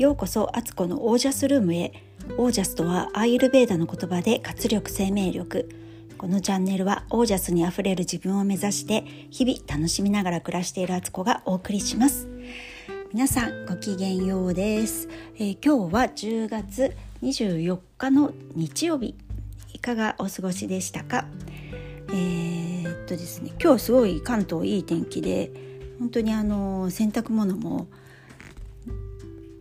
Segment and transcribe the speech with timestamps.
[0.00, 1.92] ようこそアツコのオージャスルームへ。
[2.38, 5.68] オージャスとはアーユルベーダの言葉で活力生命力。
[6.16, 12.28] このチャンネルはオージャスにあふれる自分を目指して日々楽しみながら暮らしているアツコがお送りします。
[13.12, 19.14] 皆さんごきげんようです、えー、今日は10月24日の日曜日。
[19.74, 21.26] いかがお過ごしでしたか？
[22.08, 25.50] えー、っとですね今日すごい関東いい天気で
[25.98, 27.86] 本当にあの洗濯物も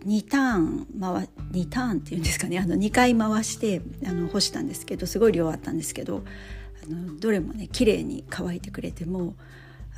[0.09, 6.23] 2ターン回2ターンっていうんですかねあの2回回してあの干したんですけどすごい量あったんですけど
[6.84, 9.35] あのどれもね綺麗に乾いてくれても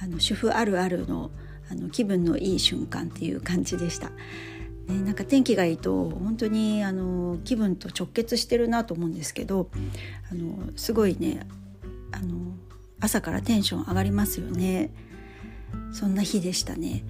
[0.03, 1.31] あの主婦あるあるの
[1.69, 4.09] あの気分のいい瞬間っていう感じでした。
[4.87, 9.69] ね、なんか天気がいいと本当にあの気分と直結してるなと思うんですけど
[10.29, 11.45] あのすごいね
[12.11, 12.55] あの
[12.99, 14.91] 朝からテンション上がりますよね
[15.93, 17.03] そんな日でしたね。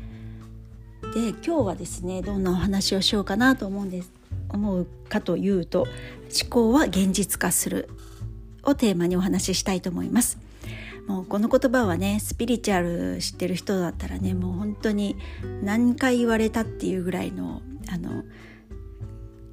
[1.13, 4.11] で今日はですねどんなお話をしようかなと思うんです
[4.49, 7.89] 思うかというと思考は現実化する
[8.63, 10.37] をテーマにお話ししたいと思います。
[11.07, 15.17] もうこの言葉はねスピリチュアル知ってる人だったらねもう本当に
[15.63, 18.23] 何回言われたっていうぐらいのあの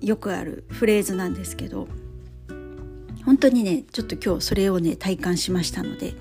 [0.01, 1.89] よくあるフレーズなんですけど
[3.25, 6.15] 本当にねちょっと今日それをね体感しましたので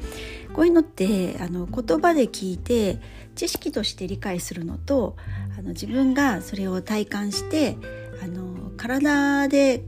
[0.54, 3.00] こういうのってあの言葉で聞いて
[3.38, 5.16] 知識として理解するのと
[5.58, 7.78] あの自分がそれを体感して
[8.22, 9.84] あの体で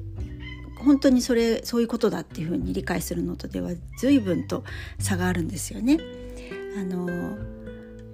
[0.77, 4.63] 本当にそれそういうことだっていうふうに理解するのとでは随分と
[4.99, 5.99] 差があるんですよね。
[6.77, 7.37] あの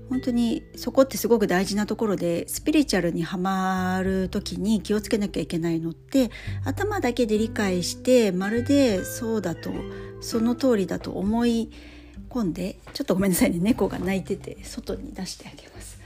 [0.10, 6.30] 本当にそこってすごく大事なところでスピリチュアルにはまる時に気をつけなきゃいけないのって
[6.64, 9.72] 頭だけで理解してまるでそうだと
[10.22, 11.72] その通りだと思い
[12.36, 16.00] 喜んでちょっとごめんなさいね猫が泣いてて外に出してあげます。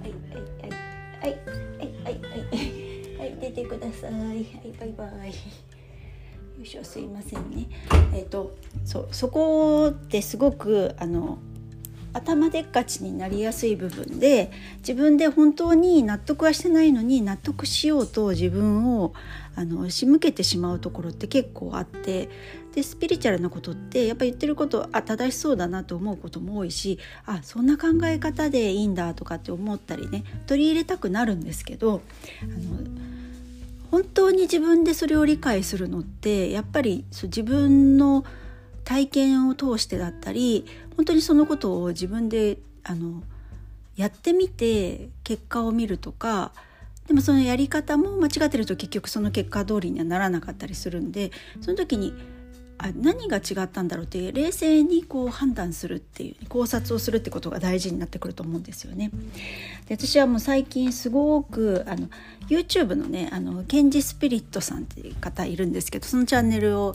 [0.00, 0.70] はいはい
[1.20, 4.46] はいはいはいはいはい出てくださいはい
[4.78, 5.28] バイバイ。
[5.28, 5.34] よ
[6.62, 7.66] いしょすいませんね。
[8.14, 11.38] えっ、ー、とそうそこってすごくあの
[12.12, 19.14] 頭でっかちになりやすい部分で自分で本当に納得はしてないのに納得しようと自分を
[19.54, 22.28] あの仕向けてしまうところって結構あって
[22.74, 32.00] でスピリチュアルなことってやっぱ言ってることあ正しそうだなと思うことも多いしあそんな考え方でいいんだとかって思ったりね取り入れたくなるんですけど
[32.42, 32.90] あの
[33.90, 38.24] 本当に自分でそれを理解するのってやっぱりそ自分の
[38.84, 40.66] 体験を通してだったり
[40.96, 43.22] 本当にそのことを自分であの
[43.96, 46.52] やってみて結果を見るとか
[47.06, 52.14] でもそのやり方も間違ってると結局その結果通りにはならなかったりするんでその時に
[52.78, 59.10] あ何が違ったんだろうって冷静にこう判断するっていう考察をするってことが大事になってくると思うんですよね。
[59.86, 62.08] で私はもう最近すごくあの
[62.48, 66.94] YouTube のねあのケンジスピリットさんっていう方いるんですけどそのチャンネルを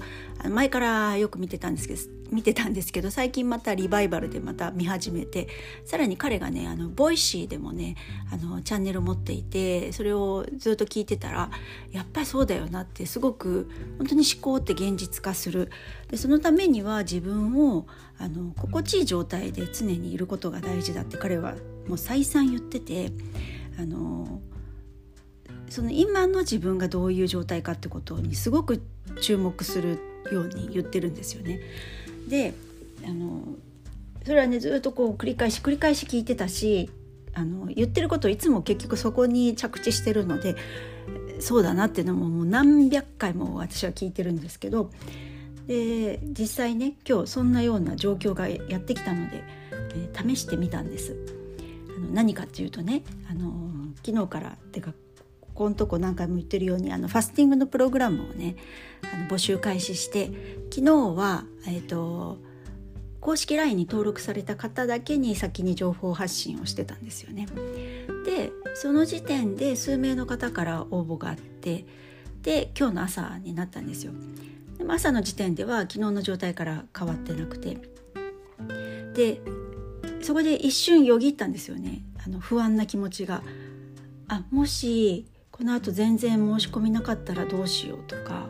[0.49, 1.99] 前からよく見てたんですけど
[2.31, 5.47] 見てたんですけど最近またリバイバルでまた見始めて
[5.85, 7.95] さらに彼がねあの Voicy でもね
[8.31, 11.49] あのチャンネルを持っていてそれをずっと聞いてたら
[11.91, 15.69] やっぱりそうだよなってすごく本当に思考って現実化する。
[16.09, 17.85] でそのためには自分を
[18.17, 21.55] あの心地いい状態で常にいることが大事だって彼は
[21.87, 23.11] もう再三言ってて
[23.79, 24.41] あの
[25.69, 28.81] その今の自分がどういう状態かってことにすごく
[29.21, 29.99] 注目する
[30.31, 31.59] ように言ってるんですよね。
[32.27, 32.53] で
[33.05, 33.41] あの
[34.25, 36.89] それはねずっとこう繰り返し繰り返し聞いてたし
[37.33, 40.55] あの言ってることいつも結局そこに着地してるので
[41.39, 44.89] そうだなっていうのももう何百回も私は聞いてるんですけど
[45.67, 49.43] で実際ね今日そんなような状況がやってきたので、
[49.95, 51.15] えー、試してみたんです。
[51.95, 53.51] あの何かっていうとねあの
[54.03, 54.93] 昨日からてか
[55.57, 58.55] ここのとこ何回も言ってるようにあのファスティングのプログラムをね
[59.11, 60.29] あの募集開始して
[60.71, 62.37] 昨日は、えーと、
[63.19, 67.47] 公式 LINE に登録された方だけに先に情報発信をしてたんですよね。
[68.23, 71.87] でその時点で数名の方から応募があって
[72.43, 74.11] で今日の朝になったんですよ。
[74.77, 77.79] でも朝の時点では昨日の状態から変わってなくて
[79.15, 79.41] で
[80.21, 83.41] そこで一瞬よぎったんですよねあの不安な気持ちが。
[84.29, 85.25] あもし
[85.57, 88.47] このあと全然申し込みなかったらどうしようとか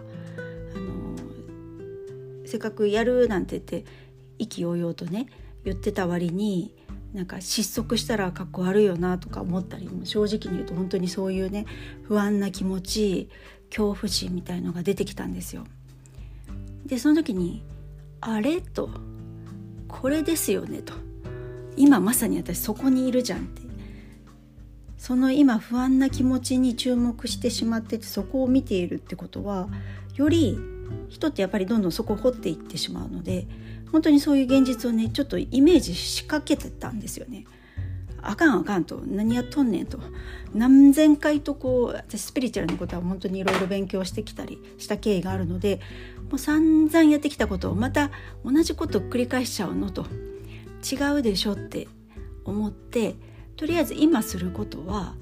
[0.76, 3.90] あのせっかくやるなんて言って
[4.38, 5.28] 意気揚々とね
[5.64, 6.76] 言ってた割に
[7.14, 11.66] なんか失速したらかっこ悪いよなとか思ったり正直に言うと本当にそういうね
[12.04, 13.30] 不安な気持ち
[13.70, 15.64] 恐怖心みたいのが出てきたんですよ。
[16.86, 17.64] でその時に
[18.22, 18.90] 「あれ?」と
[19.88, 20.94] 「これですよね」と
[21.78, 23.67] 「今まさに私そこにいるじゃん」って
[24.98, 29.70] その今不安な気持ちに注目してしまっててそこを見ているってことは
[30.16, 30.58] より
[31.10, 33.48] 人ってやっぱりどんどんそこを掘っていってしまうので
[33.92, 37.46] 本当にそういう現実をねちょっとイメージしかけてたんですよね。
[38.22, 40.00] あかんあかんと何やっとんねんと
[40.54, 45.80] 何千回とこう私スピリチュアルなことは本当にいろいろ勉強してきたりした経緯があるので
[46.30, 48.12] もう散々やってきたことをまた
[48.44, 50.06] 同じことを繰り返しちゃうのと
[50.84, 51.88] 違うでしょって
[52.44, 53.16] 思って
[53.58, 55.16] とりあえず今することは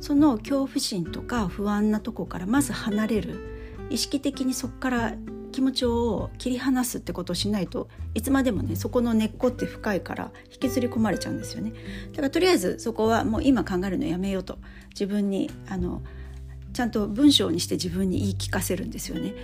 [0.00, 3.56] その恐怖心とか不安なとこからまず離れる。
[3.88, 5.14] 意識的にそこから
[5.52, 11.72] 気持ちを切り離すってことをしないといつまでもねそこの根っこって深いから引きずり込まれちゃうんですよね。
[12.10, 14.58] だからとりあえずそこはもう今考えるのやめようと。
[14.90, 16.02] 自分にあの
[16.72, 19.34] ちゃんと文章にして自分に言い聞かせるんですよね。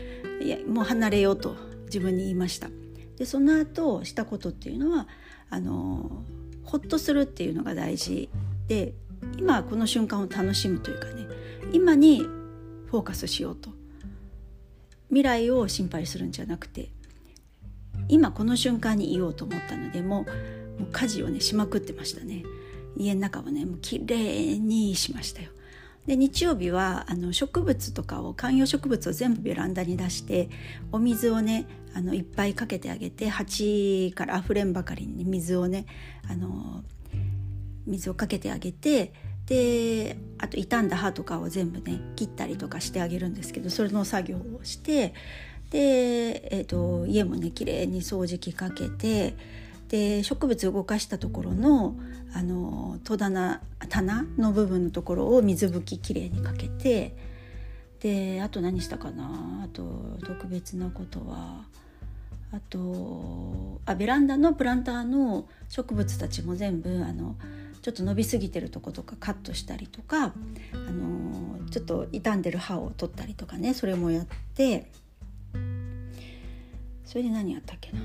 [0.43, 2.69] いやもう離れようと自分に言いました。
[3.17, 5.07] でその後したことっていうのは
[5.51, 6.25] あの
[6.73, 8.31] ほっとするっていうのが大事
[8.67, 8.95] で
[9.37, 11.27] 今この瞬間を楽しむというかね
[11.71, 12.21] 今に
[12.87, 13.69] フォーカスしようと。
[15.09, 16.89] 未来を心配するんじゃなくて
[18.09, 22.43] 今この瞬間にいようと思ったのでもうもう家事をねしまくってましたね。
[22.97, 25.51] 家の中はねもう綺麗にしましたよ。
[26.07, 30.49] で日曜日はあの植物とかを観葉植物を全部ベランダに出して
[30.91, 35.87] お水をねあのいっぱいかけてあげて鉢からあふれんばかりに水をね
[36.29, 36.83] あの
[37.87, 39.13] 水をかけてあげて
[39.47, 45.15] であと傷んだ葉とかを全部ね切ったりとかしてあげるんですけどそれの作業をして
[45.71, 49.35] で、えーと、家もね綺麗に掃除機かけて
[49.93, 51.95] で植物動かしたところの
[52.33, 53.61] あの戸棚
[53.91, 57.15] 棚の部分のところを水拭ききれいにかけて
[58.01, 59.65] であと何したかな？
[59.65, 61.67] あと特別なことは
[62.53, 67.37] あとあベランダのプランターの植物たちも全部あの
[67.83, 70.33] ちょっと伸びすぎてるとことかカットしたりとか、あ
[70.77, 74.91] のちょっと傷んでる歯を取ったりとかねそれもやって。
[77.05, 78.01] それで何やったっけな？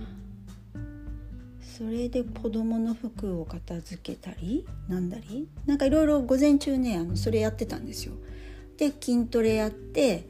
[1.78, 5.48] それで子供の服を片付けたりなんだり？
[5.68, 8.14] なんかいろいろ午前中ねあのそれやってたんですよ。
[8.78, 10.28] で筋トレやって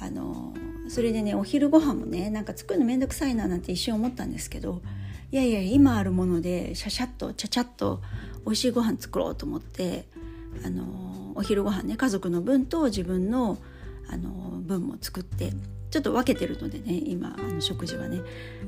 [0.00, 0.52] あの
[0.88, 4.82] それでねお昼ご飯もねなんか作るの面倒くさいななんて一瞬思ったんですけど
[5.30, 8.02] いやいや今あるものでシャシャッとチャチャッと
[8.44, 10.06] 美味しいご飯作ろうと思って
[10.64, 13.56] あのお昼ご飯ね家族の分と自分の
[14.08, 14.30] あの
[14.60, 15.52] 分も作って
[15.90, 18.20] ちょっと分けてるのでね今あの食事はね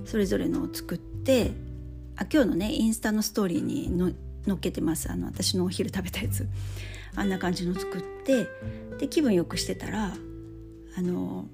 [0.04, 1.50] それぞれのを作って
[2.16, 4.10] あ今日のねインスタのストーリーにの
[4.46, 5.10] 載っけてます。
[5.10, 6.46] あの私のお昼食べたやつ。
[7.16, 8.48] あんな感じの作って
[8.98, 10.12] で気分よくしてたら
[10.96, 11.46] あの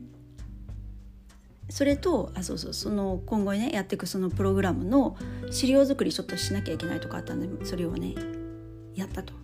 [1.68, 5.16] それとあそうそうその今後ねやっていくそのプログラムの
[5.50, 8.14] 資料作りちょっとしなきゃいけないとかあったんでそれをね
[8.94, 9.34] やったと。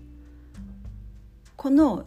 [1.57, 2.05] この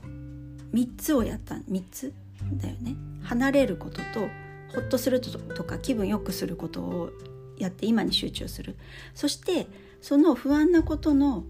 [0.74, 2.14] 3つをやった3つ
[2.54, 2.96] だよね。
[3.24, 4.30] 離れることと
[4.74, 7.10] ほっとするとか気分よくすることを
[7.60, 8.76] やって今に集中する。
[9.14, 9.68] そして
[10.02, 11.44] その不安なことの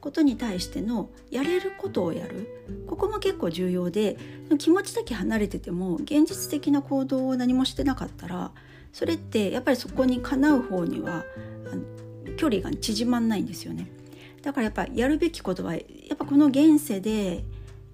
[0.00, 2.64] ことに対してのやれることをやる。
[2.86, 4.16] ここも結構重要で
[4.58, 8.52] 気持ちだけ離れてても現実的な行動を何もしてなかったら
[8.92, 11.24] それってやっぱりそこにかなう方には
[12.36, 13.90] 距離が縮まんないんですよね。
[14.42, 15.80] だからやっぱやるべきことはや
[16.14, 17.44] っぱこの現世で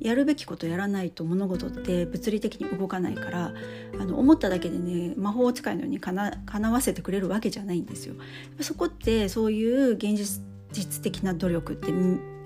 [0.04, 3.54] やるべきことやらないと物事って物理的に動かないから
[3.98, 8.14] あの思っただけでね魔法使いのようにかな叶わせてくれるわけじゃないんですよ。
[8.60, 10.42] そこってそういう現実
[10.72, 11.92] 実的な努力って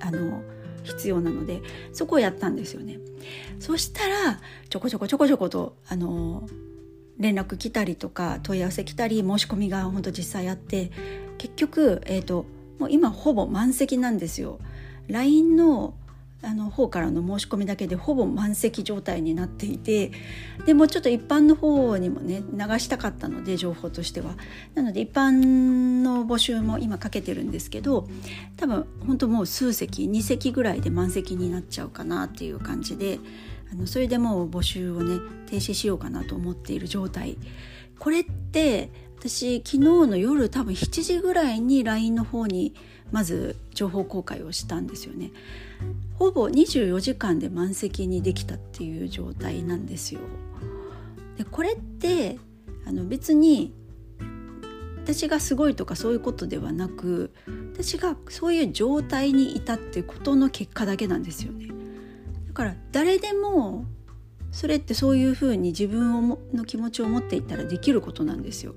[0.00, 0.42] あの
[0.84, 1.60] 必要なので
[1.92, 2.98] そこをやったんですよね。
[3.58, 6.48] そしたらちょこちょこちょこちょことあの
[7.18, 10.92] 連絡来たりとか問い合わせ来たり申し込みが本当実際あって
[11.38, 12.46] 結局、えーと
[12.78, 14.60] もう今ほぼ満席なんですよ。
[15.08, 15.94] LINE の
[16.40, 20.12] あの方からの申し込みだけでほぼ満席状態になっていて
[20.66, 24.36] でもちょっと一般の方にもね流したかったので情報としては。
[24.74, 28.06] なので一般の募集も今かけてるんですけど
[28.56, 33.18] 多分本当もう数席2席ぐらいで満席になっちゃうかなっていう感じで
[33.72, 37.36] あのそれでもう募集をね停止しようかなと思っている状態。
[37.98, 42.74] これって私昨日の夜多分7時ぐらいに LINE の方に
[43.10, 45.30] まず情報公開をしたんですよね。
[46.14, 50.20] ほぼ24時間で満席にできたっていう状態なんですよ。
[51.36, 52.38] でこれって
[52.86, 53.72] あの別に
[54.96, 57.30] 私がすごいとかそういうことではなく
[57.72, 61.68] 私がそういう状態にいたってことの結果だけなんですよね。
[62.48, 63.86] だから誰でも
[64.50, 68.74] それってそういうふうに自分をの気持ちを持っていたらできることなんですよ。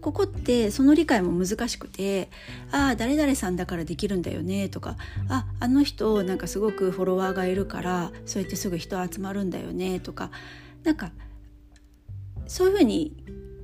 [0.00, 2.30] ここってその理解も難しくて
[2.70, 4.96] 「ああ誰々さんだからできるんだよね」とか
[5.28, 10.30] 「ああの人なんかすごくフォロワーがいるからそうやってすぐ人集まるんだよね」とか
[10.84, 11.12] なんか
[12.46, 13.16] そういうふうに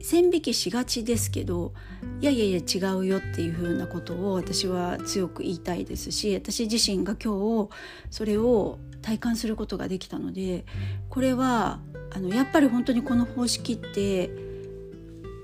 [0.02, 1.72] 線引きしがちですけど
[2.20, 7.70] いやいやいや違うよっていうふうなことを私は強く言いたいですし私自身が今日
[8.10, 10.64] それを体感することができたので
[11.08, 14.51] これはあのやっぱり本当にこの方式って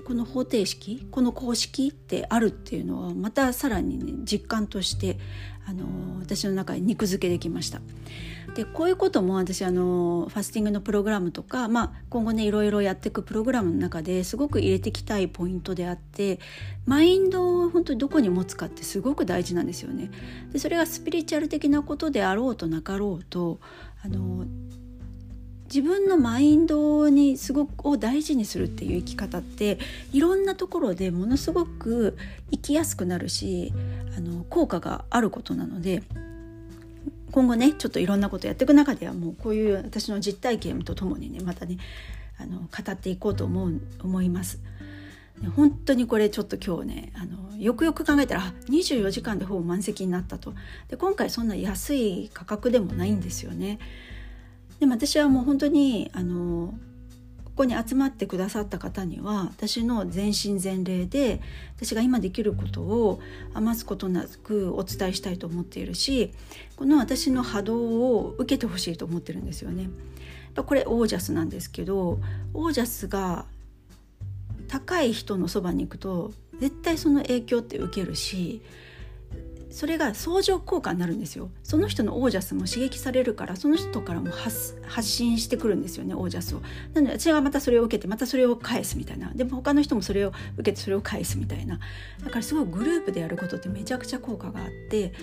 [0.09, 5.19] この方程式この公式ってあるっていうのはまたさらにね実感として
[5.67, 5.85] あの
[6.19, 7.79] 私の中に肉付けできました。
[8.55, 16.39] でこういうことも私あのファスティングのプログラムとか、まあ、今後ねいろいろやっていくプログラムの中ですごく入れていきたいポイントであって
[16.87, 20.09] マインドを本当にどこに持つかってすごく大事なんですよね。
[20.51, 23.59] でそれがスピリチュアル的なことであろうとなかろうと
[24.03, 24.47] あの
[25.73, 29.77] 自分のマインドにすごくを大事にするっていう生き方って
[30.11, 32.17] いろんなところでものすごく
[32.51, 33.71] 生きやすくなるし
[34.17, 36.01] あの効果があることなので
[37.31, 41.77] 今後ねちょっといろんなことやっていく中ではもうこういう私の実体験とともにねまたね
[42.39, 44.59] あの語っていこうと思う思います。
[45.55, 50.53] 本当にこれちょっと今日ねあのよくよく考えたら24時間でほぼ満席になったと
[50.89, 53.79] で今回そんな安い価格でもないんですよね。
[54.79, 56.73] でも私はもう本当にあの
[57.43, 61.41] ここに集まってくださった方には私の全身全霊で
[61.75, 63.19] 私が今できることを
[63.53, 66.31] 余すことなくお伝えしたいと思っているし
[66.77, 67.77] この私の波動
[68.17, 69.89] を受けてほしいと思ってるんですよね。
[70.55, 72.19] これオージャスなんですけど
[72.53, 73.45] オージャスが
[74.67, 78.61] 高い人のそばに行くと絶対その影響って受けるし
[79.69, 81.51] それが相乗効果になるんですよ。
[81.63, 86.61] その人のオージャスも刺激されるからその人からも発信してくるんですよねオージャスを。
[86.93, 89.31] なので私がまたそれを受けてまたそれを返すみたいな。
[89.33, 91.79] でも他の人もそれを受けてそれを返すみたいな。
[92.23, 95.13] だからすごいグループでやることってめちゃくちゃ効果があって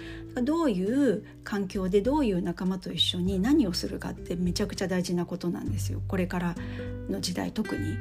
[0.43, 6.03] どういう環境でどういう仲間と一緒に何をするかってめちゃくちゃ大事なことなんですよ。
[6.07, 6.55] これから
[7.11, 7.97] の時代特に。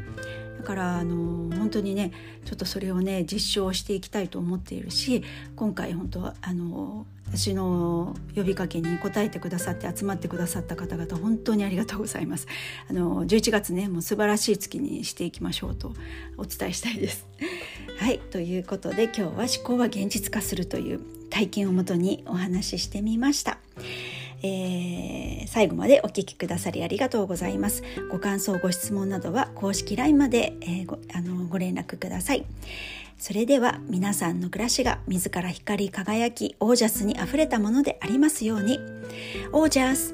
[0.58, 2.12] だからあの本当にね
[2.46, 5.24] ちょっとそれをね実証していきたいと思っているし
[5.56, 12.48] 今回本当あの私の呼びかけに応えてくださって集まってくださった方々本当にありがとうございます。
[12.90, 15.94] あの11月ねもう素晴らしい月にしていきましょうと
[16.38, 17.28] お伝えしたいです。
[17.98, 23.58] はいということで今日は思考は現実化するという体験をもとにお話ししてみました。
[24.46, 27.82] えー、最後までお聞きくださりありがとうございます。
[28.12, 32.46] ご感想、ご質問などは公式 LINE まで、えー、ごあのご連絡ください。
[33.18, 38.80] それでは皆さんの暮らしが自ら光り輝き、オージャスに溢れたものでありますように。
[39.52, 40.14] オージャス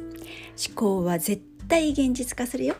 [0.69, 2.75] 思考は絶対現実化するよ。